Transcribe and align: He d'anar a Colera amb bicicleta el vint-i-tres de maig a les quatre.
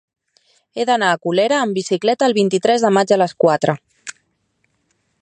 He 0.79 0.85
d'anar 0.89 1.09
a 1.15 1.19
Colera 1.25 1.59
amb 1.65 1.77
bicicleta 1.79 2.31
el 2.31 2.35
vint-i-tres 2.39 2.87
de 2.87 2.93
maig 2.99 3.15
a 3.19 3.23
les 3.25 3.39
quatre. 3.45 3.81